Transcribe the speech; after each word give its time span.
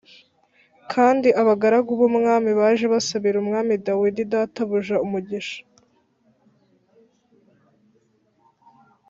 Kandi 0.93 1.27
abagaragu 1.41 1.91
b’umwami 1.99 2.51
baje 2.59 2.85
basabira 2.93 3.37
Umwami 3.43 3.73
Dawidi 3.85 4.21
databuja 4.31 4.95
umugisha 5.05 5.59